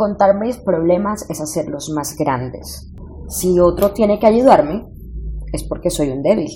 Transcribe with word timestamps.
Contar 0.00 0.40
mis 0.40 0.56
problemas 0.56 1.28
es 1.28 1.42
hacerlos 1.42 1.90
más 1.90 2.16
grandes. 2.16 2.90
Si 3.28 3.60
otro 3.60 3.92
tiene 3.92 4.18
que 4.18 4.26
ayudarme, 4.26 4.86
es 5.52 5.62
porque 5.64 5.90
soy 5.90 6.08
un 6.08 6.22
débil. 6.22 6.48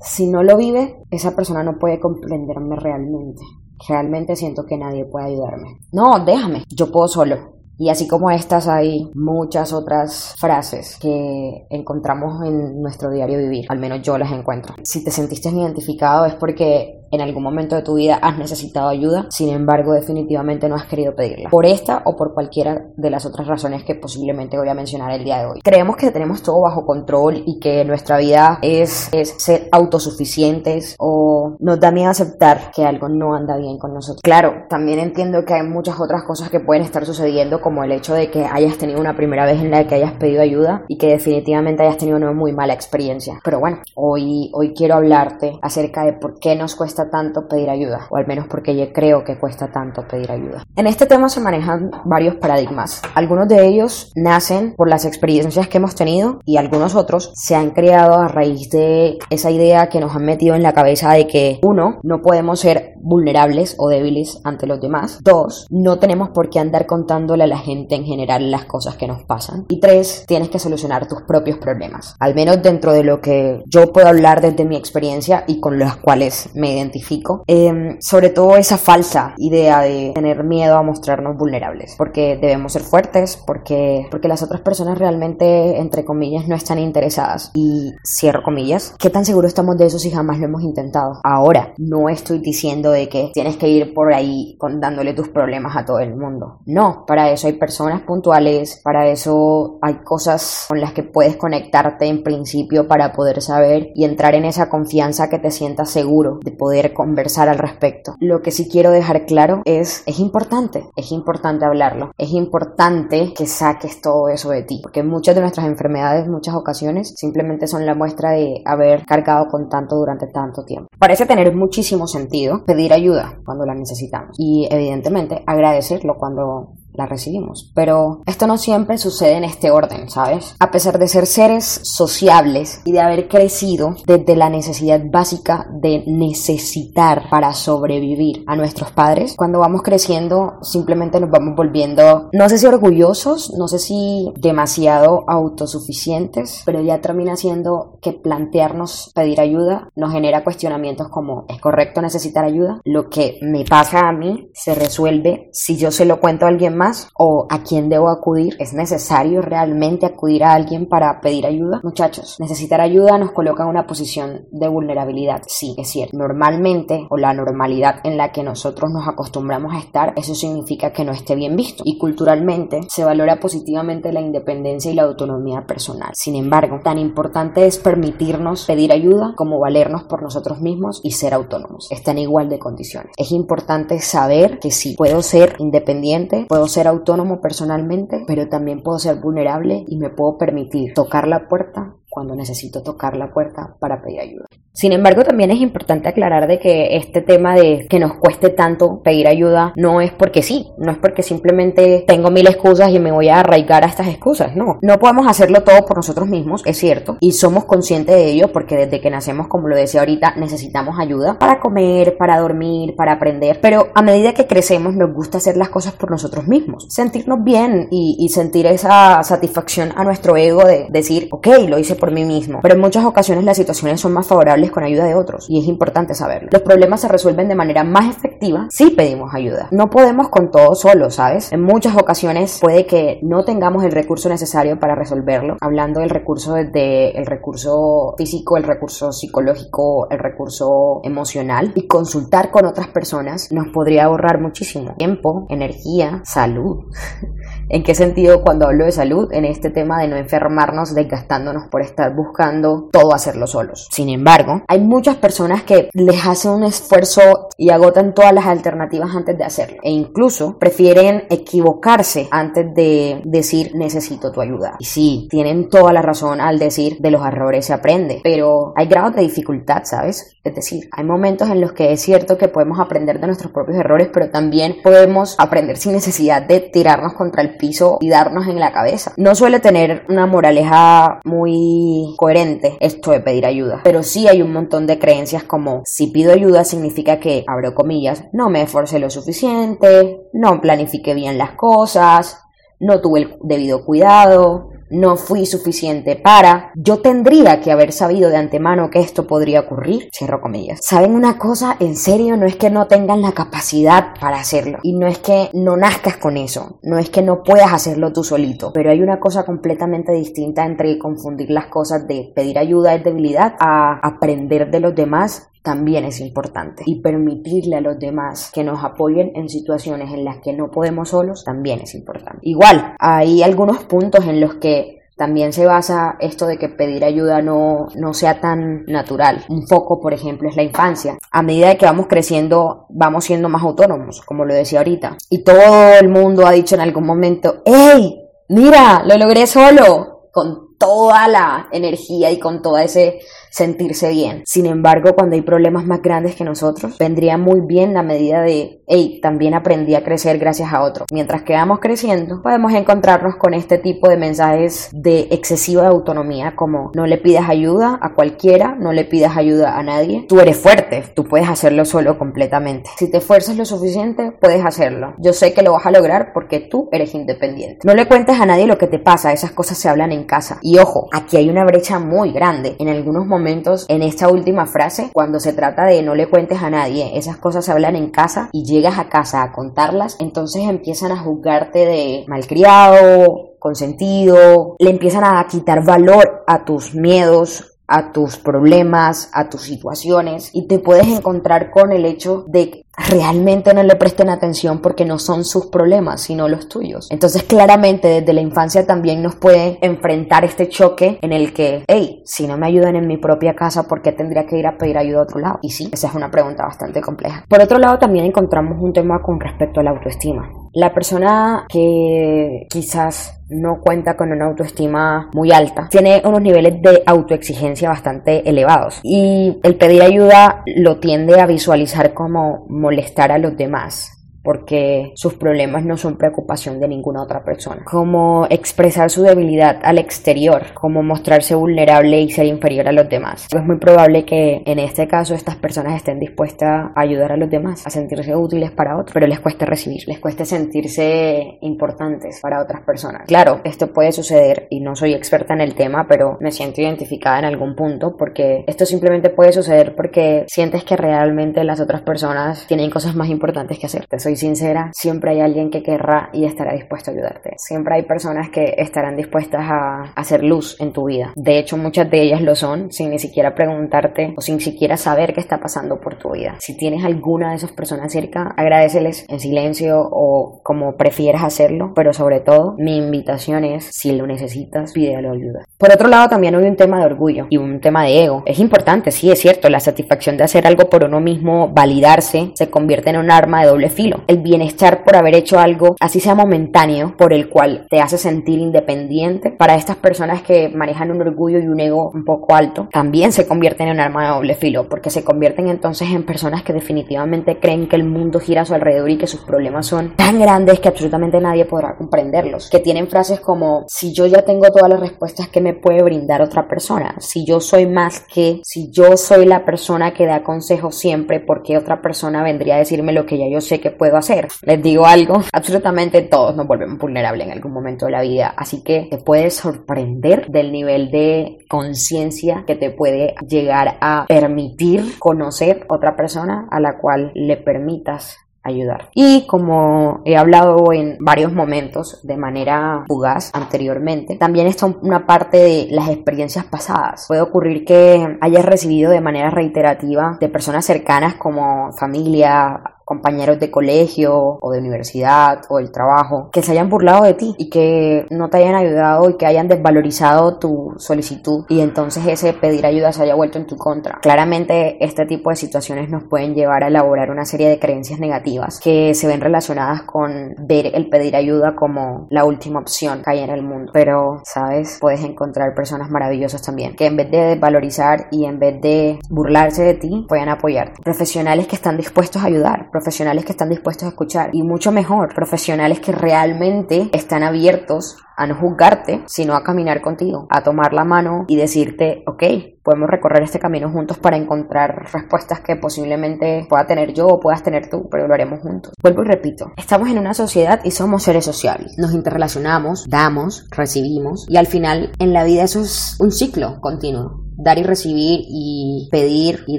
Si 0.00 0.26
no 0.26 0.42
lo 0.42 0.56
vive, 0.56 1.02
esa 1.10 1.36
persona 1.36 1.62
no 1.62 1.78
puede 1.78 2.00
comprenderme 2.00 2.76
realmente. 2.76 3.42
Realmente 3.86 4.36
siento 4.36 4.64
que 4.64 4.78
nadie 4.78 5.04
puede 5.04 5.26
ayudarme. 5.26 5.80
No, 5.92 6.24
déjame, 6.24 6.64
yo 6.70 6.90
puedo 6.90 7.08
solo. 7.08 7.58
Y 7.76 7.90
así 7.90 8.08
como 8.08 8.30
estas 8.30 8.66
hay 8.68 9.10
muchas 9.14 9.74
otras 9.74 10.34
frases 10.38 10.96
que 10.98 11.66
encontramos 11.68 12.42
en 12.42 12.80
nuestro 12.80 13.10
diario 13.10 13.36
vivir, 13.36 13.66
al 13.68 13.80
menos 13.80 14.00
yo 14.00 14.16
las 14.16 14.32
encuentro. 14.32 14.76
Si 14.82 15.04
te 15.04 15.10
sentiste 15.10 15.50
identificado 15.50 16.24
es 16.24 16.36
porque 16.36 16.97
en 17.10 17.20
algún 17.20 17.42
momento 17.42 17.76
de 17.76 17.82
tu 17.82 17.94
vida 17.94 18.16
has 18.16 18.38
necesitado 18.38 18.88
ayuda, 18.88 19.26
sin 19.30 19.48
embargo 19.50 19.92
definitivamente 19.92 20.68
no 20.68 20.76
has 20.76 20.86
querido 20.86 21.14
pedirla, 21.14 21.50
por 21.50 21.66
esta 21.66 22.02
o 22.04 22.16
por 22.16 22.34
cualquiera 22.34 22.86
de 22.96 23.10
las 23.10 23.26
otras 23.26 23.46
razones 23.46 23.84
que 23.84 23.94
posiblemente 23.94 24.58
voy 24.58 24.68
a 24.68 24.74
mencionar 24.74 25.12
el 25.12 25.24
día 25.24 25.38
de 25.38 25.46
hoy. 25.46 25.60
Creemos 25.62 25.96
que 25.96 26.10
tenemos 26.10 26.42
todo 26.42 26.60
bajo 26.62 26.84
control 26.84 27.42
y 27.46 27.58
que 27.60 27.84
nuestra 27.84 28.18
vida 28.18 28.58
es, 28.62 29.08
es 29.12 29.34
ser 29.38 29.68
autosuficientes 29.72 30.96
o 30.98 31.56
nos 31.58 31.80
da 31.80 31.90
miedo 31.90 32.10
aceptar 32.10 32.70
que 32.74 32.84
algo 32.84 33.08
no 33.08 33.34
anda 33.34 33.56
bien 33.56 33.78
con 33.78 33.94
nosotros. 33.94 34.22
Claro, 34.22 34.66
también 34.68 34.98
entiendo 34.98 35.44
que 35.44 35.54
hay 35.54 35.66
muchas 35.66 36.00
otras 36.00 36.24
cosas 36.24 36.50
que 36.50 36.60
pueden 36.60 36.82
estar 36.82 37.04
sucediendo 37.04 37.60
como 37.60 37.84
el 37.84 37.92
hecho 37.92 38.14
de 38.14 38.30
que 38.30 38.44
hayas 38.44 38.78
tenido 38.78 39.00
una 39.00 39.16
primera 39.16 39.44
vez 39.44 39.60
en 39.60 39.70
la 39.70 39.86
que 39.86 39.96
hayas 39.96 40.12
pedido 40.12 40.42
ayuda 40.42 40.84
y 40.88 40.98
que 40.98 41.08
definitivamente 41.08 41.82
hayas 41.82 41.98
tenido 41.98 42.16
una 42.16 42.32
muy 42.32 42.52
mala 42.52 42.74
experiencia. 42.74 43.40
Pero 43.44 43.60
bueno, 43.60 43.78
hoy, 43.94 44.50
hoy 44.52 44.74
quiero 44.74 44.94
hablarte 44.94 45.58
acerca 45.62 46.04
de 46.04 46.14
por 46.14 46.38
qué 46.38 46.56
nos 46.56 46.74
cuesta 46.74 46.97
tanto 47.06 47.48
pedir 47.48 47.70
ayuda, 47.70 48.06
o 48.10 48.16
al 48.16 48.26
menos 48.26 48.46
porque 48.48 48.76
yo 48.76 48.92
creo 48.92 49.24
que 49.24 49.38
cuesta 49.38 49.70
tanto 49.72 50.06
pedir 50.06 50.30
ayuda. 50.30 50.64
En 50.76 50.86
este 50.86 51.06
tema 51.06 51.28
se 51.28 51.40
manejan 51.40 51.90
varios 52.04 52.36
paradigmas. 52.36 53.02
Algunos 53.14 53.48
de 53.48 53.66
ellos 53.66 54.12
nacen 54.14 54.74
por 54.76 54.88
las 54.88 55.04
experiencias 55.04 55.68
que 55.68 55.78
hemos 55.78 55.94
tenido 55.94 56.40
y 56.44 56.56
algunos 56.56 56.94
otros 56.94 57.32
se 57.34 57.54
han 57.54 57.70
creado 57.70 58.14
a 58.14 58.28
raíz 58.28 58.70
de 58.70 59.18
esa 59.30 59.50
idea 59.50 59.88
que 59.88 60.00
nos 60.00 60.14
han 60.14 60.24
metido 60.24 60.54
en 60.54 60.62
la 60.62 60.72
cabeza 60.72 61.12
de 61.12 61.26
que 61.26 61.60
uno, 61.62 62.00
no 62.02 62.22
podemos 62.22 62.60
ser 62.60 62.94
vulnerables 63.00 63.76
o 63.78 63.88
débiles 63.88 64.40
ante 64.44 64.66
los 64.66 64.80
demás. 64.80 65.20
Dos, 65.22 65.66
no 65.70 65.98
tenemos 65.98 66.30
por 66.30 66.50
qué 66.50 66.58
andar 66.58 66.86
contándole 66.86 67.44
a 67.44 67.48
la 67.48 67.58
gente 67.58 67.94
en 67.94 68.04
general 68.04 68.50
las 68.50 68.64
cosas 68.64 68.96
que 68.96 69.06
nos 69.06 69.24
pasan. 69.24 69.66
Y 69.68 69.80
tres, 69.80 70.24
tienes 70.26 70.48
que 70.48 70.58
solucionar 70.58 71.06
tus 71.06 71.22
propios 71.22 71.58
problemas. 71.58 72.16
Al 72.18 72.34
menos 72.34 72.62
dentro 72.62 72.92
de 72.92 73.04
lo 73.04 73.20
que 73.20 73.62
yo 73.66 73.92
puedo 73.92 74.08
hablar 74.08 74.40
desde 74.40 74.64
mi 74.64 74.76
experiencia 74.76 75.44
y 75.46 75.60
con 75.60 75.78
las 75.78 75.96
cuales 75.96 76.50
me 76.54 76.72
identifico 76.72 76.87
identifico, 76.88 77.44
em, 77.46 78.00
sobre 78.00 78.30
todo 78.30 78.56
esa 78.56 78.78
falsa 78.78 79.34
idea 79.36 79.80
de 79.80 80.12
tener 80.14 80.42
miedo 80.44 80.76
a 80.76 80.82
mostrarnos 80.82 81.36
vulnerables, 81.36 81.94
porque 81.96 82.38
debemos 82.40 82.72
ser 82.72 82.82
fuertes, 82.82 83.36
porque, 83.36 84.06
porque 84.10 84.28
las 84.28 84.42
otras 84.42 84.62
personas 84.62 84.98
realmente, 84.98 85.78
entre 85.78 86.04
comillas, 86.04 86.48
no 86.48 86.56
están 86.56 86.78
interesadas. 86.78 87.50
Y 87.54 87.92
cierro 88.04 88.42
comillas, 88.42 88.94
¿qué 88.98 89.10
tan 89.10 89.24
seguro 89.24 89.46
estamos 89.46 89.76
de 89.76 89.86
eso 89.86 89.98
si 89.98 90.10
jamás 90.10 90.38
lo 90.38 90.46
hemos 90.46 90.62
intentado? 90.62 91.20
Ahora, 91.24 91.74
no 91.78 92.08
estoy 92.08 92.38
diciendo 92.38 92.90
de 92.90 93.08
que 93.08 93.30
tienes 93.34 93.56
que 93.56 93.68
ir 93.68 93.94
por 93.94 94.12
ahí 94.12 94.56
contándole 94.58 95.12
tus 95.12 95.28
problemas 95.28 95.76
a 95.76 95.84
todo 95.84 96.00
el 96.00 96.16
mundo. 96.16 96.60
No, 96.66 97.04
para 97.06 97.30
eso 97.30 97.46
hay 97.46 97.54
personas 97.54 98.02
puntuales, 98.02 98.80
para 98.82 99.08
eso 99.08 99.78
hay 99.82 99.94
cosas 100.04 100.66
con 100.68 100.80
las 100.80 100.92
que 100.92 101.02
puedes 101.02 101.36
conectarte 101.36 102.06
en 102.06 102.22
principio 102.22 102.88
para 102.88 103.12
poder 103.12 103.42
saber 103.42 103.90
y 103.94 104.04
entrar 104.04 104.34
en 104.34 104.44
esa 104.44 104.68
confianza 104.68 105.28
que 105.28 105.38
te 105.38 105.50
sientas 105.50 105.90
seguro 105.90 106.38
de 106.44 106.52
poder 106.52 106.77
conversar 106.94 107.48
al 107.48 107.58
respecto. 107.58 108.14
Lo 108.20 108.42
que 108.42 108.50
sí 108.50 108.68
quiero 108.70 108.90
dejar 108.90 109.26
claro 109.26 109.62
es, 109.64 110.02
es 110.06 110.18
importante, 110.18 110.88
es 110.96 111.12
importante 111.12 111.64
hablarlo, 111.64 112.12
es 112.18 112.32
importante 112.32 113.32
que 113.34 113.46
saques 113.46 114.00
todo 114.00 114.28
eso 114.28 114.50
de 114.50 114.62
ti, 114.62 114.80
porque 114.82 115.02
muchas 115.02 115.34
de 115.34 115.40
nuestras 115.40 115.66
enfermedades, 115.66 116.28
muchas 116.28 116.54
ocasiones, 116.54 117.14
simplemente 117.16 117.66
son 117.66 117.86
la 117.86 117.94
muestra 117.94 118.32
de 118.32 118.62
haber 118.64 119.04
cargado 119.04 119.48
con 119.48 119.68
tanto 119.68 119.96
durante 119.96 120.26
tanto 120.26 120.64
tiempo. 120.64 120.88
Parece 120.98 121.26
tener 121.26 121.54
muchísimo 121.54 122.06
sentido 122.06 122.64
pedir 122.64 122.92
ayuda 122.92 123.38
cuando 123.44 123.64
la 123.66 123.74
necesitamos 123.74 124.36
y 124.38 124.68
evidentemente 124.70 125.42
agradecerlo 125.46 126.16
cuando 126.18 126.77
la 126.98 127.06
recibimos. 127.06 127.70
Pero 127.74 128.20
esto 128.26 128.46
no 128.46 128.58
siempre 128.58 128.98
sucede 128.98 129.36
en 129.36 129.44
este 129.44 129.70
orden, 129.70 130.10
¿sabes? 130.10 130.56
A 130.58 130.70
pesar 130.70 130.98
de 130.98 131.08
ser 131.08 131.26
seres 131.26 131.80
sociables 131.84 132.82
y 132.84 132.92
de 132.92 133.00
haber 133.00 133.28
crecido 133.28 133.94
desde 134.06 134.36
la 134.36 134.50
necesidad 134.50 135.00
básica 135.10 135.66
de 135.80 136.04
necesitar 136.06 137.30
para 137.30 137.54
sobrevivir 137.54 138.44
a 138.46 138.56
nuestros 138.56 138.90
padres, 138.90 139.34
cuando 139.36 139.60
vamos 139.60 139.82
creciendo 139.82 140.58
simplemente 140.62 141.20
nos 141.20 141.30
vamos 141.30 141.54
volviendo, 141.56 142.28
no 142.32 142.48
sé 142.48 142.58
si 142.58 142.66
orgullosos, 142.66 143.54
no 143.56 143.68
sé 143.68 143.78
si 143.78 144.32
demasiado 144.36 145.24
autosuficientes, 145.28 146.62
pero 146.66 146.82
ya 146.82 147.00
termina 147.00 147.36
siendo 147.36 147.98
que 148.02 148.12
plantearnos 148.12 149.12
pedir 149.14 149.40
ayuda 149.40 149.88
nos 149.94 150.12
genera 150.12 150.42
cuestionamientos 150.42 151.08
como, 151.08 151.44
¿es 151.48 151.60
correcto 151.60 152.02
necesitar 152.02 152.44
ayuda? 152.44 152.80
Lo 152.84 153.08
que 153.08 153.38
me 153.42 153.64
pasa 153.64 154.08
a 154.08 154.12
mí 154.12 154.50
se 154.52 154.74
resuelve 154.74 155.48
si 155.52 155.76
yo 155.76 155.92
se 155.92 156.04
lo 156.04 156.20
cuento 156.20 156.44
a 156.44 156.48
alguien 156.48 156.76
más 156.76 156.87
o 157.16 157.46
a 157.48 157.62
quién 157.62 157.88
debo 157.88 158.08
acudir? 158.08 158.56
¿Es 158.58 158.72
necesario 158.72 159.42
realmente 159.42 160.06
acudir 160.06 160.44
a 160.44 160.52
alguien 160.52 160.88
para 160.88 161.20
pedir 161.20 161.46
ayuda? 161.46 161.80
Muchachos, 161.82 162.36
necesitar 162.38 162.80
ayuda 162.80 163.18
nos 163.18 163.32
coloca 163.32 163.62
en 163.62 163.70
una 163.70 163.86
posición 163.86 164.46
de 164.50 164.68
vulnerabilidad. 164.68 165.42
Sí, 165.46 165.74
es 165.78 165.88
cierto. 165.88 166.16
Normalmente, 166.16 167.06
o 167.10 167.16
la 167.16 167.34
normalidad 167.34 167.96
en 168.04 168.16
la 168.16 168.32
que 168.32 168.42
nosotros 168.42 168.90
nos 168.90 169.08
acostumbramos 169.08 169.74
a 169.74 169.78
estar, 169.78 170.12
eso 170.16 170.34
significa 170.34 170.92
que 170.92 171.04
no 171.04 171.12
esté 171.12 171.34
bien 171.34 171.56
visto. 171.56 171.82
Y 171.86 171.98
culturalmente 171.98 172.80
se 172.88 173.04
valora 173.04 173.40
positivamente 173.40 174.12
la 174.12 174.20
independencia 174.20 174.90
y 174.90 174.94
la 174.94 175.02
autonomía 175.02 175.66
personal. 175.66 176.10
Sin 176.14 176.36
embargo, 176.36 176.80
tan 176.82 176.98
importante 176.98 177.66
es 177.66 177.78
permitirnos 177.78 178.66
pedir 178.66 178.92
ayuda 178.92 179.34
como 179.36 179.58
valernos 179.58 180.04
por 180.04 180.22
nosotros 180.22 180.60
mismos 180.60 181.00
y 181.02 181.12
ser 181.12 181.34
autónomos. 181.34 181.88
Están 181.90 182.18
igual 182.18 182.48
de 182.48 182.58
condiciones. 182.58 183.12
Es 183.16 183.32
importante 183.32 184.00
saber 184.00 184.58
que 184.58 184.70
sí, 184.70 184.94
puedo 184.96 185.22
ser 185.22 185.56
independiente, 185.58 186.46
puedo 186.48 186.68
ser 186.68 186.77
autónomo 186.86 187.40
personalmente, 187.40 188.24
pero 188.26 188.48
también 188.48 188.82
puedo 188.82 188.98
ser 188.98 189.20
vulnerable 189.20 189.84
y 189.86 189.96
me 189.96 190.10
puedo 190.10 190.38
permitir 190.38 190.94
tocar 190.94 191.26
la 191.26 191.48
puerta 191.48 191.94
cuando 192.08 192.34
necesito 192.34 192.82
tocar 192.82 193.16
la 193.16 193.32
puerta 193.32 193.76
para 193.80 194.00
pedir 194.02 194.20
ayuda. 194.20 194.46
Sin 194.78 194.92
embargo, 194.92 195.24
también 195.24 195.50
es 195.50 195.60
importante 195.60 196.08
aclarar 196.08 196.46
de 196.46 196.60
que 196.60 196.96
este 196.96 197.20
tema 197.20 197.56
de 197.56 197.88
que 197.90 197.98
nos 197.98 198.14
cueste 198.14 198.50
tanto 198.50 199.02
pedir 199.02 199.26
ayuda 199.26 199.72
no 199.74 200.00
es 200.00 200.12
porque 200.12 200.40
sí, 200.40 200.68
no 200.78 200.92
es 200.92 200.98
porque 200.98 201.24
simplemente 201.24 202.04
tengo 202.06 202.30
mil 202.30 202.46
excusas 202.46 202.90
y 202.90 203.00
me 203.00 203.10
voy 203.10 203.28
a 203.28 203.40
arraigar 203.40 203.82
a 203.82 203.88
estas 203.88 204.06
excusas, 204.06 204.54
no. 204.54 204.78
No 204.80 205.00
podemos 205.00 205.26
hacerlo 205.26 205.64
todo 205.64 205.84
por 205.84 205.96
nosotros 205.96 206.28
mismos, 206.28 206.62
es 206.64 206.78
cierto, 206.78 207.16
y 207.18 207.32
somos 207.32 207.64
conscientes 207.64 208.14
de 208.14 208.26
ello 208.26 208.52
porque 208.52 208.76
desde 208.76 209.00
que 209.00 209.10
nacemos, 209.10 209.48
como 209.48 209.66
lo 209.66 209.74
decía 209.74 209.98
ahorita, 209.98 210.36
necesitamos 210.36 210.94
ayuda 211.00 211.40
para 211.40 211.58
comer, 211.58 212.16
para 212.16 212.38
dormir, 212.38 212.94
para 212.94 213.14
aprender, 213.14 213.58
pero 213.60 213.88
a 213.96 214.02
medida 214.02 214.32
que 214.32 214.46
crecemos 214.46 214.94
nos 214.94 215.12
gusta 215.12 215.38
hacer 215.38 215.56
las 215.56 215.70
cosas 215.70 215.94
por 215.94 216.12
nosotros 216.12 216.46
mismos, 216.46 216.86
sentirnos 216.88 217.42
bien 217.42 217.88
y, 217.90 218.16
y 218.20 218.28
sentir 218.28 218.66
esa 218.66 219.24
satisfacción 219.24 219.90
a 219.96 220.04
nuestro 220.04 220.36
ego 220.36 220.62
de 220.62 220.86
decir, 220.88 221.26
ok, 221.32 221.48
lo 221.66 221.80
hice 221.80 221.96
por 221.96 222.12
mí 222.12 222.24
mismo, 222.24 222.60
pero 222.62 222.74
en 222.74 222.80
muchas 222.80 223.04
ocasiones 223.04 223.42
las 223.42 223.56
situaciones 223.56 224.00
son 224.00 224.12
más 224.12 224.28
favorables 224.28 224.67
con 224.70 224.84
ayuda 224.84 225.04
de 225.04 225.14
otros 225.14 225.46
y 225.48 225.60
es 225.60 225.66
importante 225.66 226.14
saberlo. 226.14 226.48
Los 226.52 226.62
problemas 226.62 227.00
se 227.00 227.08
resuelven 227.08 227.48
de 227.48 227.54
manera 227.54 227.84
más 227.84 228.16
efectiva 228.16 228.68
si 228.70 228.90
pedimos 228.90 229.34
ayuda. 229.34 229.68
No 229.70 229.90
podemos 229.90 230.28
con 230.28 230.50
todo 230.50 230.74
solo, 230.74 231.10
¿sabes? 231.10 231.52
En 231.52 231.62
muchas 231.62 231.96
ocasiones 231.96 232.58
puede 232.60 232.86
que 232.86 233.18
no 233.22 233.44
tengamos 233.44 233.84
el 233.84 233.92
recurso 233.92 234.28
necesario 234.28 234.78
para 234.78 234.94
resolverlo. 234.94 235.56
Hablando 235.60 236.00
del 236.00 236.10
recurso 236.10 236.54
desde 236.54 237.18
el 237.18 237.26
recurso 237.26 238.14
físico, 238.16 238.56
el 238.56 238.64
recurso 238.64 239.12
psicológico, 239.12 240.08
el 240.10 240.18
recurso 240.18 241.00
emocional 241.02 241.72
y 241.74 241.86
consultar 241.86 242.50
con 242.50 242.66
otras 242.66 242.88
personas 242.88 243.50
nos 243.52 243.68
podría 243.68 244.04
ahorrar 244.04 244.40
muchísimo 244.40 244.94
tiempo, 244.96 245.46
energía, 245.48 246.22
salud. 246.24 246.84
¿En 247.70 247.82
qué 247.82 247.94
sentido 247.94 248.42
cuando 248.42 248.66
hablo 248.66 248.86
de 248.86 248.92
salud? 248.92 249.30
En 249.30 249.44
este 249.44 249.68
tema 249.68 250.00
de 250.00 250.08
no 250.08 250.16
enfermarnos 250.16 250.94
desgastándonos 250.94 251.68
por 251.68 251.82
estar 251.82 252.14
buscando 252.16 252.88
todo 252.90 253.12
hacerlo 253.12 253.46
solos. 253.46 253.88
Sin 253.92 254.08
embargo, 254.08 254.62
hay 254.66 254.80
muchas 254.80 255.16
personas 255.16 255.64
que 255.64 255.90
les 255.92 256.26
hacen 256.26 256.52
un 256.52 256.64
esfuerzo 256.64 257.48
y 257.58 257.68
agotan 257.68 258.14
todas 258.14 258.32
las 258.32 258.46
alternativas 258.46 259.14
antes 259.14 259.36
de 259.36 259.44
hacerlo. 259.44 259.78
E 259.82 259.90
incluso 259.90 260.58
prefieren 260.58 261.24
equivocarse 261.28 262.28
antes 262.30 262.72
de 262.74 263.20
decir 263.26 263.72
necesito 263.74 264.32
tu 264.32 264.40
ayuda. 264.40 264.76
Y 264.78 264.86
sí, 264.86 265.28
tienen 265.28 265.68
toda 265.68 265.92
la 265.92 266.00
razón 266.00 266.40
al 266.40 266.58
decir 266.58 266.96
de 267.00 267.10
los 267.10 267.26
errores 267.26 267.66
se 267.66 267.74
aprende. 267.74 268.20
Pero 268.24 268.72
hay 268.76 268.86
grados 268.86 269.14
de 269.14 269.22
dificultad, 269.22 269.82
¿sabes? 269.84 270.38
Es 270.42 270.54
decir, 270.54 270.88
hay 270.90 271.04
momentos 271.04 271.50
en 271.50 271.60
los 271.60 271.72
que 271.72 271.92
es 271.92 272.00
cierto 272.00 272.38
que 272.38 272.48
podemos 272.48 272.80
aprender 272.80 273.20
de 273.20 273.26
nuestros 273.26 273.52
propios 273.52 273.76
errores, 273.76 274.08
pero 274.10 274.30
también 274.30 274.76
podemos 274.82 275.36
aprender 275.38 275.76
sin 275.76 275.92
necesidad 275.92 276.40
de 276.40 276.60
tirarnos 276.60 277.12
contra 277.12 277.42
el 277.42 277.57
piso 277.58 277.98
y 278.00 278.08
darnos 278.08 278.46
en 278.46 278.58
la 278.58 278.72
cabeza. 278.72 279.12
No 279.16 279.34
suele 279.34 279.60
tener 279.60 280.04
una 280.08 280.26
moraleja 280.26 281.20
muy 281.24 282.14
coherente 282.16 282.76
esto 282.80 283.10
de 283.10 283.20
pedir 283.20 283.44
ayuda, 283.44 283.80
pero 283.84 284.02
sí 284.02 284.28
hay 284.28 284.42
un 284.42 284.52
montón 284.52 284.86
de 284.86 284.98
creencias 284.98 285.42
como 285.42 285.82
si 285.84 286.08
pido 286.08 286.32
ayuda 286.32 286.64
significa 286.64 287.20
que, 287.20 287.44
abro 287.46 287.74
comillas, 287.74 288.24
no 288.32 288.48
me 288.48 288.62
esforcé 288.62 288.98
lo 288.98 289.10
suficiente, 289.10 290.22
no 290.32 290.60
planifique 290.60 291.14
bien 291.14 291.38
las 291.38 291.52
cosas, 291.52 292.38
no 292.80 293.00
tuve 293.00 293.20
el 293.20 293.36
debido 293.42 293.84
cuidado, 293.84 294.70
no 294.90 295.16
fui 295.16 295.46
suficiente 295.46 296.16
para, 296.16 296.72
yo 296.74 297.00
tendría 297.00 297.60
que 297.60 297.72
haber 297.72 297.92
sabido 297.92 298.30
de 298.30 298.36
antemano 298.36 298.90
que 298.90 299.00
esto 299.00 299.26
podría 299.26 299.60
ocurrir, 299.60 300.08
cierro 300.12 300.40
comillas. 300.40 300.80
¿Saben 300.82 301.14
una 301.14 301.38
cosa? 301.38 301.76
En 301.80 301.96
serio, 301.96 302.36
no 302.36 302.46
es 302.46 302.56
que 302.56 302.70
no 302.70 302.86
tengan 302.86 303.22
la 303.22 303.32
capacidad 303.32 304.14
para 304.20 304.40
hacerlo 304.40 304.78
y 304.82 304.94
no 304.94 305.06
es 305.06 305.18
que 305.18 305.50
no 305.52 305.76
nazcas 305.76 306.16
con 306.16 306.36
eso, 306.36 306.78
no 306.82 306.98
es 306.98 307.10
que 307.10 307.22
no 307.22 307.42
puedas 307.42 307.72
hacerlo 307.72 308.12
tú 308.12 308.24
solito, 308.24 308.72
pero 308.72 308.90
hay 308.90 309.00
una 309.00 309.20
cosa 309.20 309.44
completamente 309.44 310.12
distinta 310.12 310.64
entre 310.64 310.98
confundir 310.98 311.50
las 311.50 311.66
cosas 311.66 312.06
de 312.06 312.32
pedir 312.34 312.58
ayuda 312.58 312.94
es 312.94 313.04
debilidad 313.04 313.54
a 313.60 313.98
aprender 314.02 314.70
de 314.70 314.80
los 314.80 314.94
demás 314.94 315.48
también 315.68 316.06
es 316.06 316.20
importante. 316.20 316.82
Y 316.86 317.02
permitirle 317.02 317.76
a 317.76 317.80
los 317.82 317.98
demás 317.98 318.50
que 318.54 318.64
nos 318.64 318.82
apoyen 318.82 319.32
en 319.34 319.50
situaciones 319.50 320.10
en 320.12 320.24
las 320.24 320.38
que 320.38 320.54
no 320.54 320.70
podemos 320.70 321.10
solos 321.10 321.44
también 321.44 321.80
es 321.80 321.94
importante. 321.94 322.37
Igual, 322.48 322.94
hay 322.98 323.42
algunos 323.42 323.84
puntos 323.84 324.24
en 324.24 324.40
los 324.40 324.54
que 324.54 325.02
también 325.18 325.52
se 325.52 325.66
basa 325.66 326.16
esto 326.18 326.46
de 326.46 326.56
que 326.56 326.70
pedir 326.70 327.04
ayuda 327.04 327.42
no, 327.42 327.88
no 327.94 328.14
sea 328.14 328.40
tan 328.40 328.86
natural. 328.86 329.44
Un 329.50 329.66
foco, 329.66 330.00
por 330.00 330.14
ejemplo, 330.14 330.48
es 330.48 330.56
la 330.56 330.62
infancia. 330.62 331.18
A 331.30 331.42
medida 331.42 331.74
que 331.74 331.84
vamos 331.84 332.06
creciendo, 332.06 332.86
vamos 332.88 333.24
siendo 333.24 333.50
más 333.50 333.62
autónomos, 333.62 334.22
como 334.22 334.46
lo 334.46 334.54
decía 334.54 334.78
ahorita. 334.78 335.18
Y 335.28 335.44
todo 335.44 335.98
el 336.00 336.08
mundo 336.08 336.46
ha 336.46 336.52
dicho 336.52 336.74
en 336.74 336.80
algún 336.80 337.04
momento, 337.04 337.62
¡Ey! 337.66 338.18
Mira, 338.48 339.02
lo 339.04 339.18
logré 339.18 339.46
solo, 339.46 340.30
con 340.32 340.78
toda 340.78 341.28
la 341.28 341.68
energía 341.70 342.30
y 342.30 342.38
con 342.38 342.62
todo 342.62 342.78
ese 342.78 343.20
sentirse 343.50 344.10
bien. 344.10 344.42
Sin 344.46 344.66
embargo, 344.66 345.14
cuando 345.14 345.36
hay 345.36 345.42
problemas 345.42 345.84
más 345.86 346.02
grandes 346.02 346.34
que 346.34 346.44
nosotros, 346.44 346.98
vendría 346.98 347.38
muy 347.38 347.60
bien 347.60 347.94
la 347.94 348.02
medida 348.02 348.42
de, 348.42 348.82
hey, 348.86 349.20
también 349.22 349.54
aprendí 349.54 349.94
a 349.94 350.04
crecer 350.04 350.38
gracias 350.38 350.72
a 350.72 350.82
otro. 350.82 351.06
Mientras 351.12 351.42
que 351.42 351.54
vamos 351.54 351.78
creciendo, 351.80 352.42
podemos 352.42 352.72
encontrarnos 352.72 353.36
con 353.36 353.54
este 353.54 353.78
tipo 353.78 354.08
de 354.08 354.16
mensajes 354.16 354.90
de 354.92 355.28
excesiva 355.30 355.86
autonomía, 355.86 356.54
como 356.56 356.90
no 356.94 357.06
le 357.06 357.18
pidas 357.18 357.48
ayuda 357.48 357.98
a 358.00 358.14
cualquiera, 358.14 358.76
no 358.78 358.92
le 358.92 359.04
pidas 359.04 359.36
ayuda 359.36 359.78
a 359.78 359.82
nadie. 359.82 360.26
Tú 360.28 360.40
eres 360.40 360.56
fuerte, 360.56 361.04
tú 361.14 361.24
puedes 361.24 361.48
hacerlo 361.48 361.84
solo 361.84 362.18
completamente. 362.18 362.90
Si 362.96 363.10
te 363.10 363.18
esfuerzas 363.18 363.56
lo 363.56 363.64
suficiente, 363.64 364.32
puedes 364.32 364.64
hacerlo. 364.64 365.14
Yo 365.18 365.32
sé 365.32 365.52
que 365.52 365.62
lo 365.62 365.72
vas 365.72 365.86
a 365.86 365.90
lograr 365.90 366.32
porque 366.32 366.60
tú 366.60 366.88
eres 366.92 367.14
independiente. 367.14 367.86
No 367.86 367.94
le 367.94 368.06
cuentes 368.06 368.40
a 368.40 368.46
nadie 368.46 368.66
lo 368.66 368.78
que 368.78 368.86
te 368.86 368.98
pasa, 368.98 369.32
esas 369.32 369.52
cosas 369.52 369.78
se 369.78 369.88
hablan 369.88 370.12
en 370.12 370.24
casa. 370.24 370.58
Y 370.62 370.78
ojo, 370.78 371.08
aquí 371.12 371.36
hay 371.36 371.48
una 371.48 371.64
brecha 371.64 371.98
muy 371.98 372.32
grande. 372.32 372.76
En 372.78 372.88
algunos 372.88 373.26
momentos 373.26 373.37
momentos 373.38 373.86
en 373.88 374.02
esta 374.02 374.28
última 374.28 374.66
frase, 374.66 375.10
cuando 375.12 375.38
se 375.38 375.52
trata 375.52 375.84
de 375.84 376.02
no 376.02 376.16
le 376.16 376.28
cuentes 376.28 376.60
a 376.60 376.70
nadie, 376.70 377.16
esas 377.16 377.36
cosas 377.36 377.64
se 377.64 377.70
hablan 377.70 377.94
en 377.94 378.10
casa 378.10 378.50
y 378.52 378.64
llegas 378.64 378.98
a 378.98 379.08
casa 379.08 379.44
a 379.44 379.52
contarlas, 379.52 380.16
entonces 380.18 380.64
empiezan 380.68 381.12
a 381.12 381.22
juzgarte 381.22 381.86
de 381.86 382.24
malcriado, 382.26 383.54
consentido, 383.60 384.74
le 384.80 384.90
empiezan 384.90 385.24
a 385.24 385.46
quitar 385.46 385.84
valor 385.84 386.42
a 386.48 386.64
tus 386.64 386.96
miedos, 386.96 387.78
a 387.86 388.10
tus 388.12 388.36
problemas, 388.38 389.30
a 389.32 389.48
tus 389.48 389.62
situaciones 389.62 390.50
y 390.52 390.66
te 390.66 390.80
puedes 390.80 391.06
encontrar 391.06 391.70
con 391.70 391.92
el 391.92 392.04
hecho 392.04 392.44
de 392.48 392.84
realmente 393.08 393.72
no 393.74 393.82
le 393.82 393.96
presten 393.96 394.30
atención 394.30 394.80
porque 394.80 395.04
no 395.04 395.18
son 395.18 395.44
sus 395.44 395.66
problemas, 395.66 396.20
sino 396.20 396.48
los 396.48 396.68
tuyos. 396.68 397.08
Entonces 397.10 397.42
claramente 397.42 398.08
desde 398.08 398.32
la 398.32 398.40
infancia 398.40 398.86
también 398.86 399.22
nos 399.22 399.36
puede 399.36 399.78
enfrentar 399.82 400.44
este 400.44 400.68
choque 400.68 401.18
en 401.22 401.32
el 401.32 401.52
que, 401.52 401.84
hey, 401.86 402.22
si 402.24 402.46
no 402.46 402.56
me 402.56 402.66
ayudan 402.66 402.96
en 402.96 403.06
mi 403.06 403.16
propia 403.16 403.54
casa, 403.54 403.84
¿por 403.84 404.02
qué 404.02 404.12
tendría 404.12 404.46
que 404.46 404.58
ir 404.58 404.66
a 404.66 404.76
pedir 404.76 404.98
ayuda 404.98 405.20
a 405.20 405.22
otro 405.22 405.40
lado? 405.40 405.58
Y 405.62 405.70
sí, 405.70 405.88
esa 405.92 406.08
es 406.08 406.14
una 406.14 406.30
pregunta 406.30 406.64
bastante 406.64 407.00
compleja. 407.00 407.44
Por 407.48 407.60
otro 407.60 407.78
lado 407.78 407.98
también 407.98 408.24
encontramos 408.24 408.78
un 408.80 408.92
tema 408.92 409.22
con 409.22 409.40
respecto 409.40 409.80
a 409.80 409.82
la 409.82 409.90
autoestima. 409.90 410.50
La 410.74 410.92
persona 410.92 411.66
que 411.68 412.66
quizás 412.68 413.38
no 413.50 413.80
cuenta 413.80 414.16
con 414.16 414.30
una 414.30 414.46
autoestima 414.46 415.30
muy 415.32 415.52
alta, 415.52 415.88
tiene 415.90 416.22
unos 416.24 416.42
niveles 416.42 416.82
de 416.82 417.02
autoexigencia 417.06 417.88
bastante 417.88 418.48
elevados 418.48 419.00
y 419.02 419.58
el 419.62 419.76
pedir 419.76 420.02
ayuda 420.02 420.62
lo 420.66 420.98
tiende 420.98 421.40
a 421.40 421.46
visualizar 421.46 422.12
como 422.12 422.66
molestar 422.88 423.32
a 423.32 423.36
los 423.36 423.54
demás 423.54 424.17
porque 424.48 425.12
sus 425.14 425.34
problemas 425.34 425.84
no 425.84 425.98
son 425.98 426.16
preocupación 426.16 426.80
de 426.80 426.88
ninguna 426.88 427.22
otra 427.22 427.44
persona. 427.44 427.84
Como 427.84 428.46
expresar 428.48 429.10
su 429.10 429.20
debilidad 429.20 429.78
al 429.82 429.98
exterior, 429.98 430.72
como 430.72 431.02
mostrarse 431.02 431.54
vulnerable 431.54 432.18
y 432.22 432.30
ser 432.30 432.46
inferior 432.46 432.88
a 432.88 432.92
los 432.92 433.10
demás. 433.10 433.46
Es 433.54 433.62
muy 433.62 433.76
probable 433.76 434.24
que 434.24 434.62
en 434.64 434.78
este 434.78 435.06
caso 435.06 435.34
estas 435.34 435.56
personas 435.56 435.96
estén 435.96 436.18
dispuestas 436.18 436.92
a 436.94 436.98
ayudar 436.98 437.32
a 437.32 437.36
los 437.36 437.50
demás, 437.50 437.86
a 437.86 437.90
sentirse 437.90 438.34
útiles 438.34 438.70
para 438.70 438.96
otros, 438.96 439.12
pero 439.12 439.26
les 439.26 439.38
cuesta 439.38 439.66
recibir, 439.66 440.04
les 440.06 440.18
cuesta 440.18 440.46
sentirse 440.46 441.58
importantes 441.60 442.40
para 442.40 442.62
otras 442.62 442.80
personas. 442.86 443.26
Claro, 443.26 443.60
esto 443.64 443.92
puede 443.92 444.12
suceder 444.12 444.66
y 444.70 444.80
no 444.80 444.96
soy 444.96 445.12
experta 445.12 445.52
en 445.52 445.60
el 445.60 445.74
tema, 445.74 446.06
pero 446.08 446.38
me 446.40 446.52
siento 446.52 446.80
identificada 446.80 447.40
en 447.40 447.44
algún 447.44 447.76
punto 447.76 448.16
porque 448.16 448.64
esto 448.66 448.86
simplemente 448.86 449.28
puede 449.28 449.52
suceder 449.52 449.94
porque 449.94 450.46
sientes 450.48 450.84
que 450.84 450.96
realmente 450.96 451.64
las 451.64 451.80
otras 451.80 452.00
personas 452.00 452.66
tienen 452.66 452.88
cosas 452.88 453.14
más 453.14 453.28
importantes 453.28 453.78
que 453.78 453.84
hacer. 453.84 454.06
Te 454.06 454.18
soy 454.18 454.37
sincera, 454.38 454.90
siempre 454.92 455.32
hay 455.32 455.40
alguien 455.40 455.70
que 455.70 455.82
querrá 455.82 456.30
y 456.32 456.44
estará 456.44 456.72
dispuesto 456.72 457.10
a 457.10 457.14
ayudarte. 457.14 457.54
Siempre 457.56 457.96
hay 457.96 458.02
personas 458.02 458.50
que 458.50 458.74
estarán 458.78 459.16
dispuestas 459.16 459.66
a 459.68 460.12
hacer 460.16 460.42
luz 460.42 460.76
en 460.80 460.92
tu 460.92 461.06
vida. 461.06 461.32
De 461.36 461.58
hecho, 461.58 461.76
muchas 461.76 462.10
de 462.10 462.22
ellas 462.22 462.40
lo 462.40 462.54
son 462.54 462.90
sin 462.92 463.10
ni 463.10 463.18
siquiera 463.18 463.54
preguntarte 463.54 464.34
o 464.36 464.40
sin 464.40 464.60
siquiera 464.60 464.96
saber 464.96 465.34
qué 465.34 465.40
está 465.40 465.60
pasando 465.60 466.00
por 466.00 466.16
tu 466.16 466.32
vida. 466.32 466.56
Si 466.60 466.76
tienes 466.76 467.04
alguna 467.04 467.50
de 467.50 467.56
esas 467.56 467.72
personas 467.72 468.12
cerca, 468.12 468.54
agradeceles 468.56 469.26
en 469.28 469.40
silencio 469.40 470.00
o 470.00 470.60
como 470.62 470.96
prefieras 470.96 471.42
hacerlo, 471.42 471.92
pero 471.94 472.12
sobre 472.12 472.40
todo 472.40 472.74
mi 472.78 472.96
invitación 472.96 473.64
es, 473.64 473.84
si 473.92 474.12
lo 474.12 474.26
necesitas, 474.26 474.92
pídelo 474.92 475.32
ayuda. 475.32 475.64
Por 475.76 475.92
otro 475.92 476.08
lado, 476.08 476.28
también 476.28 476.54
hay 476.54 476.64
un 476.64 476.76
tema 476.76 476.98
de 476.98 477.06
orgullo 477.06 477.46
y 477.50 477.56
un 477.56 477.80
tema 477.80 478.04
de 478.04 478.24
ego. 478.24 478.42
Es 478.46 478.58
importante, 478.58 479.10
sí, 479.10 479.30
es 479.30 479.38
cierto, 479.40 479.68
la 479.68 479.80
satisfacción 479.80 480.36
de 480.36 480.44
hacer 480.44 480.66
algo 480.66 480.88
por 480.88 481.04
uno 481.04 481.20
mismo, 481.20 481.68
validarse, 481.68 482.52
se 482.54 482.70
convierte 482.70 483.10
en 483.10 483.18
un 483.18 483.30
arma 483.30 483.62
de 483.62 483.68
doble 483.68 483.90
filo 483.90 484.22
el 484.28 484.38
bienestar 484.38 485.02
por 485.04 485.16
haber 485.16 485.34
hecho 485.34 485.58
algo, 485.58 485.96
así 486.00 486.20
sea 486.20 486.34
momentáneo, 486.34 487.14
por 487.16 487.32
el 487.32 487.48
cual 487.48 487.86
te 487.88 488.00
hace 488.00 488.18
sentir 488.18 488.58
independiente. 488.58 489.50
Para 489.50 489.74
estas 489.74 489.96
personas 489.96 490.42
que 490.42 490.68
manejan 490.68 491.10
un 491.10 491.22
orgullo 491.22 491.58
y 491.58 491.66
un 491.66 491.80
ego 491.80 492.10
un 492.14 492.24
poco 492.24 492.54
alto, 492.54 492.88
también 492.92 493.32
se 493.32 493.46
convierten 493.46 493.88
en 493.88 493.94
un 493.94 494.00
arma 494.00 494.24
de 494.24 494.34
doble 494.34 494.54
filo, 494.54 494.88
porque 494.88 495.08
se 495.10 495.24
convierten 495.24 495.68
entonces 495.68 496.10
en 496.10 496.26
personas 496.26 496.62
que 496.62 496.74
definitivamente 496.74 497.58
creen 497.58 497.88
que 497.88 497.96
el 497.96 498.04
mundo 498.04 498.38
gira 498.38 498.62
a 498.62 498.64
su 498.66 498.74
alrededor 498.74 499.08
y 499.08 499.16
que 499.16 499.26
sus 499.26 499.40
problemas 499.40 499.86
son 499.86 500.14
tan 500.14 500.38
grandes 500.38 500.78
que 500.80 500.88
absolutamente 500.88 501.40
nadie 501.40 501.64
podrá 501.64 501.96
comprenderlos. 501.96 502.68
Que 502.68 502.80
tienen 502.80 503.08
frases 503.08 503.40
como, 503.40 503.84
si 503.88 504.12
yo 504.12 504.26
ya 504.26 504.42
tengo 504.42 504.66
todas 504.70 504.90
las 504.90 505.00
respuestas 505.00 505.48
que 505.48 505.62
me 505.62 505.72
puede 505.72 506.02
brindar 506.02 506.42
otra 506.42 506.68
persona, 506.68 507.14
si 507.18 507.46
yo 507.46 507.60
soy 507.60 507.86
más 507.86 508.20
que, 508.20 508.60
si 508.62 508.90
yo 508.90 509.16
soy 509.16 509.46
la 509.46 509.64
persona 509.64 510.12
que 510.12 510.26
da 510.26 510.42
consejos 510.42 510.96
siempre, 510.96 511.40
porque 511.40 511.78
otra 511.78 512.02
persona 512.02 512.42
vendría 512.42 512.74
a 512.74 512.78
decirme 512.78 513.14
lo 513.14 513.24
que 513.24 513.38
ya 513.38 513.46
yo 513.50 513.62
sé 513.62 513.80
que 513.80 513.90
puedo 513.90 514.07
hacer. 514.16 514.48
Les 514.62 514.82
digo 514.82 515.06
algo, 515.06 515.42
absolutamente 515.52 516.22
todos 516.22 516.56
nos 516.56 516.66
volvemos 516.66 516.98
vulnerables 516.98 517.46
en 517.46 517.52
algún 517.52 517.72
momento 517.72 518.06
de 518.06 518.12
la 518.12 518.22
vida, 518.22 518.54
así 518.56 518.82
que 518.82 519.06
te 519.10 519.18
puedes 519.18 519.54
sorprender 519.54 520.46
del 520.48 520.72
nivel 520.72 521.10
de 521.10 521.58
conciencia 521.68 522.64
que 522.66 522.76
te 522.76 522.90
puede 522.90 523.34
llegar 523.46 523.98
a 524.00 524.24
permitir 524.26 525.18
conocer 525.18 525.86
otra 525.88 526.16
persona 526.16 526.68
a 526.70 526.80
la 526.80 526.98
cual 526.98 527.32
le 527.34 527.56
permitas 527.56 528.38
ayudar. 528.62 529.08
Y 529.14 529.46
como 529.46 530.22
he 530.24 530.36
hablado 530.36 530.92
en 530.92 531.16
varios 531.20 531.52
momentos 531.52 532.20
de 532.22 532.36
manera 532.36 533.04
fugaz 533.06 533.50
anteriormente, 533.54 534.36
también 534.36 534.66
está 534.66 534.86
una 534.86 535.26
parte 535.26 535.56
de 535.56 535.88
las 535.90 536.08
experiencias 536.08 536.64
pasadas. 536.64 537.26
Puede 537.28 537.40
ocurrir 537.40 537.84
que 537.84 538.38
hayas 538.40 538.64
recibido 538.64 539.10
de 539.10 539.20
manera 539.20 539.50
reiterativa 539.50 540.36
de 540.40 540.48
personas 540.48 540.84
cercanas 540.84 541.34
como 541.34 541.92
familia, 541.92 542.80
compañeros 543.08 543.58
de 543.58 543.70
colegio 543.70 544.58
o 544.60 544.70
de 544.70 544.80
universidad 544.80 545.62
o 545.70 545.78
del 545.78 545.90
trabajo 545.90 546.50
que 546.52 546.60
se 546.60 546.72
hayan 546.72 546.90
burlado 546.90 547.24
de 547.24 547.32
ti 547.32 547.54
y 547.56 547.70
que 547.70 548.26
no 548.28 548.50
te 548.50 548.58
hayan 548.58 548.74
ayudado 548.74 549.30
y 549.30 549.38
que 549.38 549.46
hayan 549.46 549.66
desvalorizado 549.66 550.58
tu 550.58 550.92
solicitud 550.98 551.64
y 551.70 551.80
entonces 551.80 552.26
ese 552.26 552.52
pedir 552.52 552.84
ayuda 552.84 553.10
se 553.12 553.22
haya 553.22 553.34
vuelto 553.34 553.56
en 553.56 553.66
tu 553.66 553.78
contra. 553.78 554.18
Claramente 554.20 555.02
este 555.02 555.24
tipo 555.24 555.48
de 555.48 555.56
situaciones 555.56 556.10
nos 556.10 556.24
pueden 556.24 556.54
llevar 556.54 556.84
a 556.84 556.88
elaborar 556.88 557.30
una 557.30 557.46
serie 557.46 557.70
de 557.70 557.78
creencias 557.78 558.20
negativas 558.20 558.78
que 558.78 559.14
se 559.14 559.26
ven 559.26 559.40
relacionadas 559.40 560.02
con 560.02 560.54
ver 560.58 560.90
el 560.94 561.08
pedir 561.08 561.34
ayuda 561.34 561.74
como 561.74 562.26
la 562.28 562.44
última 562.44 562.80
opción 562.80 563.22
que 563.24 563.30
hay 563.30 563.38
en 563.38 563.50
el 563.50 563.62
mundo. 563.62 563.90
Pero, 563.94 564.42
sabes, 564.44 564.98
puedes 565.00 565.24
encontrar 565.24 565.74
personas 565.74 566.10
maravillosas 566.10 566.60
también 566.60 566.94
que 566.94 567.06
en 567.06 567.16
vez 567.16 567.30
de 567.30 567.38
desvalorizar 567.38 568.26
y 568.30 568.44
en 568.44 568.58
vez 568.58 568.80
de 568.82 569.18
burlarse 569.30 569.82
de 569.82 569.94
ti, 569.94 570.26
pueden 570.28 570.50
apoyarte. 570.50 571.02
Profesionales 571.02 571.66
que 571.66 571.76
están 571.76 571.96
dispuestos 571.96 572.42
a 572.42 572.46
ayudar, 572.46 572.90
profesionales 572.98 573.44
que 573.44 573.52
están 573.52 573.68
dispuestos 573.68 574.06
a 574.06 574.08
escuchar 574.08 574.50
y 574.52 574.64
mucho 574.64 574.90
mejor, 574.90 575.32
profesionales 575.32 576.00
que 576.00 576.10
realmente 576.10 577.08
están 577.12 577.44
abiertos 577.44 578.16
a 578.36 578.46
no 578.46 578.56
juzgarte, 578.56 579.22
sino 579.26 579.54
a 579.54 579.62
caminar 579.62 580.00
contigo, 580.00 580.48
a 580.50 580.62
tomar 580.62 580.92
la 580.92 581.04
mano 581.04 581.44
y 581.46 581.56
decirte, 581.56 582.24
ok, 582.26 582.42
podemos 582.82 583.08
recorrer 583.08 583.44
este 583.44 583.60
camino 583.60 583.90
juntos 583.90 584.18
para 584.18 584.36
encontrar 584.36 585.08
respuestas 585.12 585.60
que 585.60 585.76
posiblemente 585.76 586.66
pueda 586.68 586.86
tener 586.86 587.14
yo 587.14 587.28
o 587.28 587.40
puedas 587.40 587.62
tener 587.62 587.88
tú, 587.88 588.08
pero 588.10 588.26
lo 588.26 588.34
haremos 588.34 588.60
juntos. 588.60 588.92
Vuelvo 589.00 589.22
y 589.22 589.26
repito, 589.26 589.72
estamos 589.76 590.08
en 590.08 590.18
una 590.18 590.34
sociedad 590.34 590.80
y 590.82 590.90
somos 590.90 591.22
seres 591.22 591.44
sociales. 591.44 591.94
Nos 591.98 592.12
interrelacionamos, 592.14 593.06
damos, 593.08 593.68
recibimos 593.70 594.44
y 594.48 594.56
al 594.56 594.66
final 594.66 595.12
en 595.20 595.32
la 595.32 595.44
vida 595.44 595.62
eso 595.62 595.80
es 595.80 596.16
un 596.20 596.32
ciclo 596.32 596.80
continuo 596.80 597.47
dar 597.58 597.78
y 597.78 597.82
recibir 597.82 598.44
y 598.48 599.08
pedir 599.10 599.64
y 599.66 599.78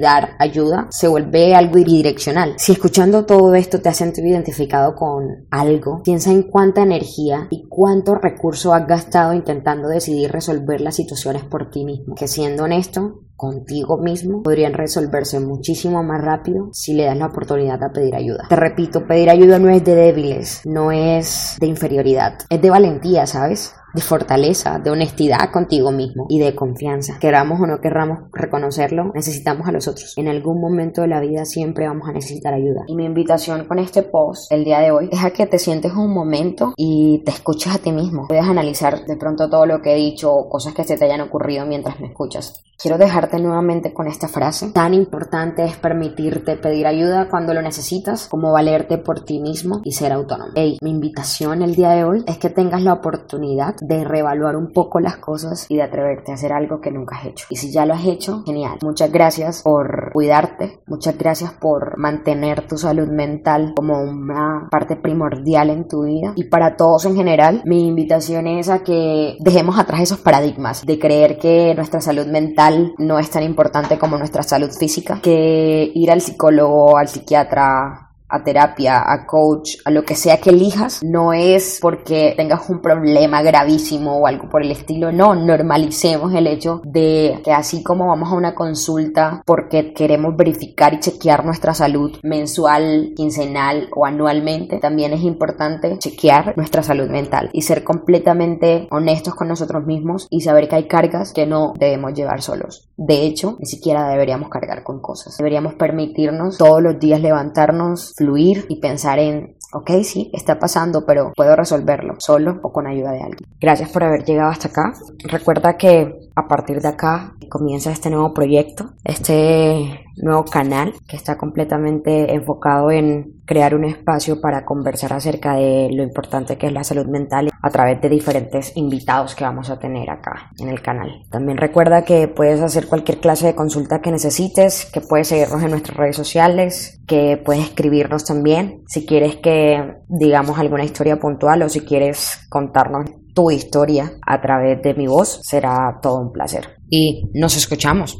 dar 0.00 0.36
ayuda 0.38 0.86
se 0.90 1.08
vuelve 1.08 1.54
algo 1.54 1.74
bidireccional. 1.74 2.54
Si 2.58 2.72
escuchando 2.72 3.24
todo 3.24 3.54
esto 3.54 3.80
te 3.80 3.88
has 3.88 3.96
sentido 3.96 4.28
identificado 4.28 4.94
con 4.94 5.46
algo, 5.50 6.02
piensa 6.04 6.30
en 6.30 6.44
cuánta 6.44 6.82
energía 6.82 7.48
y 7.50 7.66
cuánto 7.68 8.14
recurso 8.14 8.74
has 8.74 8.86
gastado 8.86 9.32
intentando 9.32 9.88
decidir 9.88 10.30
resolver 10.30 10.80
las 10.80 10.96
situaciones 10.96 11.44
por 11.44 11.70
ti 11.70 11.84
mismo. 11.84 12.14
Que 12.14 12.28
siendo 12.28 12.64
honesto, 12.64 13.22
contigo 13.40 13.96
mismo 13.96 14.42
podrían 14.42 14.74
resolverse 14.74 15.40
muchísimo 15.40 16.02
más 16.02 16.22
rápido 16.22 16.68
si 16.72 16.92
le 16.92 17.06
das 17.06 17.16
la 17.16 17.26
oportunidad 17.26 17.82
a 17.82 17.90
pedir 17.90 18.14
ayuda. 18.14 18.44
Te 18.50 18.56
repito, 18.56 19.06
pedir 19.06 19.30
ayuda 19.30 19.58
no 19.58 19.70
es 19.70 19.82
de 19.82 19.94
débiles, 19.94 20.60
no 20.66 20.92
es 20.92 21.56
de 21.58 21.66
inferioridad, 21.66 22.34
es 22.50 22.60
de 22.60 22.68
valentía, 22.68 23.26
¿sabes? 23.26 23.72
De 23.94 24.02
fortaleza, 24.02 24.78
de 24.78 24.90
honestidad 24.90 25.50
contigo 25.52 25.90
mismo 25.90 26.26
y 26.28 26.38
de 26.38 26.54
confianza. 26.54 27.18
Queramos 27.20 27.60
o 27.60 27.66
no 27.66 27.80
querramos 27.80 28.30
reconocerlo, 28.32 29.12
necesitamos 29.14 29.66
a 29.68 29.72
los 29.72 29.88
otros. 29.88 30.14
En 30.16 30.28
algún 30.28 30.60
momento 30.60 31.02
de 31.02 31.08
la 31.08 31.20
vida 31.20 31.44
siempre 31.44 31.86
vamos 31.86 32.08
a 32.08 32.12
necesitar 32.12 32.54
ayuda. 32.54 32.84
Y 32.86 32.94
mi 32.94 33.04
invitación 33.04 33.66
con 33.66 33.78
este 33.78 34.02
post 34.02 34.50
el 34.52 34.64
día 34.64 34.80
de 34.80 34.90
hoy 34.90 35.08
es 35.12 35.24
a 35.24 35.30
que 35.30 35.46
te 35.46 35.58
sientes 35.58 35.92
un 35.92 36.12
momento 36.12 36.74
y 36.76 37.22
te 37.24 37.30
escuches 37.30 37.74
a 37.74 37.78
ti 37.78 37.92
mismo. 37.92 38.26
Puedes 38.28 38.46
analizar 38.46 39.04
de 39.04 39.16
pronto 39.16 39.48
todo 39.48 39.66
lo 39.66 39.80
que 39.80 39.92
he 39.92 39.96
dicho 39.96 40.32
o 40.32 40.48
cosas 40.48 40.74
que 40.74 40.84
se 40.84 40.96
te 40.96 41.04
hayan 41.04 41.20
ocurrido 41.20 41.66
mientras 41.66 42.00
me 42.00 42.08
escuchas. 42.08 42.64
Quiero 42.82 42.96
dejarte 42.96 43.38
nuevamente 43.38 43.92
con 43.92 44.06
esta 44.06 44.26
frase. 44.26 44.70
Tan 44.72 44.94
importante 44.94 45.64
es 45.64 45.76
permitirte 45.76 46.56
pedir 46.56 46.86
ayuda 46.86 47.28
cuando 47.28 47.52
lo 47.52 47.60
necesitas 47.60 48.26
como 48.28 48.52
valerte 48.52 48.96
por 48.96 49.20
ti 49.20 49.38
mismo 49.38 49.82
y 49.84 49.92
ser 49.92 50.12
autónomo. 50.12 50.52
Hey, 50.54 50.78
mi 50.80 50.90
invitación 50.90 51.60
el 51.60 51.74
día 51.74 51.90
de 51.90 52.04
hoy 52.04 52.24
es 52.26 52.38
que 52.38 52.48
tengas 52.48 52.82
la 52.82 52.94
oportunidad 52.94 53.74
de 53.80 54.04
reevaluar 54.04 54.56
un 54.56 54.72
poco 54.72 55.00
las 55.00 55.16
cosas 55.16 55.66
y 55.68 55.76
de 55.76 55.82
atreverte 55.82 56.30
a 56.30 56.34
hacer 56.34 56.52
algo 56.52 56.80
que 56.80 56.90
nunca 56.90 57.16
has 57.16 57.26
hecho. 57.26 57.46
Y 57.50 57.56
si 57.56 57.72
ya 57.72 57.86
lo 57.86 57.94
has 57.94 58.04
hecho, 58.04 58.42
genial. 58.44 58.78
Muchas 58.82 59.10
gracias 59.10 59.62
por 59.62 60.10
cuidarte, 60.12 60.80
muchas 60.86 61.16
gracias 61.16 61.52
por 61.52 61.98
mantener 61.98 62.66
tu 62.66 62.76
salud 62.76 63.08
mental 63.08 63.72
como 63.76 64.02
una 64.02 64.68
parte 64.70 64.96
primordial 64.96 65.70
en 65.70 65.88
tu 65.88 66.04
vida. 66.04 66.32
Y 66.36 66.44
para 66.44 66.76
todos 66.76 67.04
en 67.06 67.16
general, 67.16 67.62
mi 67.64 67.86
invitación 67.86 68.46
es 68.46 68.68
a 68.68 68.82
que 68.82 69.36
dejemos 69.40 69.78
atrás 69.78 70.02
esos 70.02 70.20
paradigmas 70.20 70.84
de 70.84 70.98
creer 70.98 71.38
que 71.38 71.74
nuestra 71.74 72.00
salud 72.00 72.26
mental 72.26 72.92
no 72.98 73.18
es 73.18 73.30
tan 73.30 73.42
importante 73.42 73.98
como 73.98 74.16
nuestra 74.16 74.42
salud 74.42 74.70
física, 74.70 75.20
que 75.22 75.90
ir 75.94 76.10
al 76.10 76.20
psicólogo, 76.20 76.96
al 76.96 77.08
psiquiatra, 77.08 78.09
a 78.30 78.42
terapia, 78.42 79.02
a 79.06 79.26
coach, 79.26 79.76
a 79.84 79.90
lo 79.90 80.04
que 80.04 80.14
sea 80.14 80.38
que 80.38 80.50
elijas, 80.50 81.02
no 81.02 81.32
es 81.32 81.78
porque 81.80 82.34
tengas 82.36 82.68
un 82.70 82.80
problema 82.80 83.42
gravísimo 83.42 84.18
o 84.18 84.26
algo 84.26 84.48
por 84.48 84.62
el 84.62 84.70
estilo, 84.70 85.12
no, 85.12 85.34
normalicemos 85.34 86.34
el 86.34 86.46
hecho 86.46 86.80
de 86.84 87.40
que 87.44 87.52
así 87.52 87.82
como 87.82 88.06
vamos 88.06 88.32
a 88.32 88.36
una 88.36 88.54
consulta 88.54 89.42
porque 89.44 89.92
queremos 89.92 90.36
verificar 90.36 90.94
y 90.94 91.00
chequear 91.00 91.44
nuestra 91.44 91.74
salud 91.74 92.18
mensual, 92.22 93.12
quincenal 93.16 93.88
o 93.94 94.06
anualmente, 94.06 94.78
también 94.78 95.12
es 95.12 95.22
importante 95.22 95.98
chequear 95.98 96.56
nuestra 96.56 96.82
salud 96.82 97.08
mental 97.08 97.50
y 97.52 97.62
ser 97.62 97.84
completamente 97.84 98.88
honestos 98.90 99.34
con 99.34 99.48
nosotros 99.48 99.84
mismos 99.86 100.26
y 100.30 100.40
saber 100.40 100.68
que 100.68 100.76
hay 100.76 100.88
cargas 100.88 101.32
que 101.32 101.46
no 101.46 101.72
debemos 101.78 102.14
llevar 102.14 102.42
solos. 102.42 102.88
De 102.96 103.22
hecho, 103.22 103.56
ni 103.58 103.66
siquiera 103.66 104.08
deberíamos 104.08 104.48
cargar 104.48 104.82
con 104.82 105.00
cosas. 105.00 105.36
Deberíamos 105.38 105.74
permitirnos 105.74 106.58
todos 106.58 106.82
los 106.82 106.98
días 106.98 107.20
levantarnos, 107.20 108.14
fluir 108.20 108.66
y 108.68 108.80
pensar 108.80 109.18
en, 109.18 109.56
ok, 109.72 109.90
sí, 110.02 110.30
está 110.34 110.58
pasando, 110.58 111.06
pero 111.06 111.32
puedo 111.34 111.56
resolverlo 111.56 112.16
solo 112.18 112.60
o 112.62 112.70
con 112.70 112.86
ayuda 112.86 113.12
de 113.12 113.22
alguien. 113.22 113.50
Gracias 113.58 113.88
por 113.90 114.04
haber 114.04 114.24
llegado 114.24 114.50
hasta 114.50 114.68
acá. 114.68 114.92
Recuerda 115.24 115.78
que 115.78 116.19
a 116.34 116.48
partir 116.48 116.80
de 116.80 116.88
acá 116.88 117.34
comienza 117.48 117.90
este 117.90 118.10
nuevo 118.10 118.32
proyecto, 118.32 118.94
este 119.04 120.06
nuevo 120.16 120.44
canal 120.44 120.94
que 121.08 121.16
está 121.16 121.36
completamente 121.36 122.34
enfocado 122.34 122.90
en 122.90 123.40
crear 123.44 123.74
un 123.74 123.84
espacio 123.84 124.40
para 124.40 124.64
conversar 124.64 125.12
acerca 125.12 125.54
de 125.54 125.90
lo 125.92 126.02
importante 126.02 126.56
que 126.56 126.68
es 126.68 126.72
la 126.72 126.84
salud 126.84 127.06
mental 127.06 127.50
a 127.62 127.70
través 127.70 128.00
de 128.00 128.08
diferentes 128.08 128.76
invitados 128.76 129.34
que 129.34 129.44
vamos 129.44 129.70
a 129.70 129.78
tener 129.78 130.08
acá 130.08 130.50
en 130.58 130.68
el 130.68 130.80
canal. 130.80 131.10
También 131.30 131.58
recuerda 131.58 132.04
que 132.04 132.28
puedes 132.28 132.60
hacer 132.60 132.86
cualquier 132.86 133.18
clase 133.18 133.46
de 133.46 133.54
consulta 133.54 134.00
que 134.00 134.12
necesites, 134.12 134.88
que 134.92 135.00
puedes 135.00 135.28
seguirnos 135.28 135.62
en 135.62 135.70
nuestras 135.70 135.96
redes 135.96 136.16
sociales, 136.16 137.00
que 137.06 137.40
puedes 137.44 137.64
escribirnos 137.64 138.24
también 138.24 138.82
si 138.86 139.04
quieres 139.04 139.36
que 139.36 139.96
digamos 140.08 140.58
alguna 140.58 140.84
historia 140.84 141.18
puntual 141.18 141.62
o 141.62 141.68
si 141.68 141.80
quieres 141.80 142.46
contarnos 142.48 143.10
tu 143.40 143.50
historia 143.50 144.12
a 144.26 144.40
través 144.42 144.82
de 144.82 144.92
mi 144.92 145.06
voz, 145.06 145.40
será 145.42 145.98
todo 146.02 146.20
un 146.20 146.30
placer. 146.30 146.76
Y 146.90 147.30
nos 147.32 147.56
escuchamos 147.56 148.18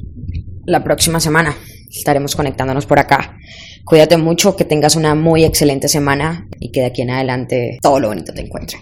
la 0.65 0.83
próxima 0.83 1.21
semana. 1.21 1.55
Estaremos 1.91 2.35
conectándonos 2.35 2.87
por 2.87 2.99
acá. 2.99 3.37
Cuídate 3.85 4.17
mucho, 4.17 4.57
que 4.57 4.65
tengas 4.65 4.97
una 4.97 5.15
muy 5.15 5.45
excelente 5.45 5.89
semana 5.89 6.49
y 6.59 6.73
que 6.73 6.81
de 6.81 6.87
aquí 6.87 7.03
en 7.03 7.11
adelante 7.11 7.79
todo 7.83 8.01
lo 8.01 8.09
bonito 8.09 8.33
te 8.33 8.41
encuentre. 8.41 8.79